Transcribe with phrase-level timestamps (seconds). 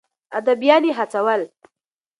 [0.37, 1.41] اديبان يې هڅول.